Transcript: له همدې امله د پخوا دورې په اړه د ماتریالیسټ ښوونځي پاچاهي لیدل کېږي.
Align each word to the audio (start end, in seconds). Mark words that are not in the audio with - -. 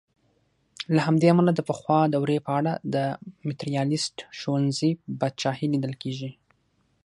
له 0.95 0.99
همدې 1.07 1.27
امله 1.33 1.51
د 1.55 1.61
پخوا 1.69 1.99
دورې 2.13 2.37
په 2.45 2.51
اړه 2.59 2.73
د 2.93 2.95
ماتریالیسټ 3.47 4.15
ښوونځي 4.37 4.91
پاچاهي 5.19 5.67
لیدل 5.73 5.93
کېږي. 6.01 6.31